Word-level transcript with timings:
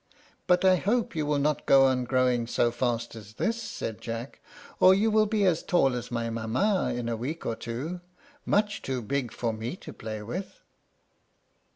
"But 0.47 0.65
I 0.65 0.77
hope 0.77 1.15
you 1.15 1.27
will 1.27 1.37
not 1.37 1.67
go 1.67 1.85
on 1.85 2.05
growing 2.05 2.47
so 2.47 2.71
fast 2.71 3.15
as 3.15 3.35
this," 3.35 3.61
said 3.61 4.01
Jack, 4.01 4.41
"or 4.79 4.95
you 4.95 5.11
will 5.11 5.27
be 5.27 5.45
as 5.45 5.61
tall 5.61 5.93
as 5.93 6.09
my 6.09 6.27
mamma 6.31 6.89
is 6.91 6.97
in 6.97 7.07
a 7.07 7.15
week 7.15 7.45
or 7.45 7.55
two, 7.55 8.01
much 8.43 8.81
too 8.81 9.03
big 9.03 9.31
for 9.31 9.53
me 9.53 9.75
to 9.75 9.93
play 9.93 10.23
with." 10.23 10.61